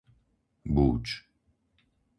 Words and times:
Búč 0.73 1.07